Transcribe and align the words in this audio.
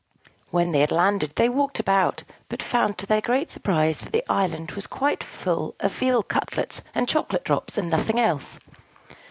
When 0.49 0.71
they 0.71 0.79
had 0.79 0.91
landed, 0.91 1.35
they 1.35 1.47
walked 1.47 1.79
about, 1.79 2.23
but 2.49 2.63
found, 2.63 2.97
to 2.97 3.05
their 3.05 3.21
great 3.21 3.51
surprise, 3.51 3.99
that 3.99 4.11
the 4.11 4.25
island 4.27 4.71
was 4.71 4.87
quite 4.87 5.23
full 5.23 5.75
of 5.79 5.93
veal 5.93 6.23
cutlets 6.23 6.81
and 6.95 7.07
chocolate 7.07 7.43
drops, 7.43 7.77
and 7.77 7.91
nothing 7.91 8.19
else. 8.19 8.57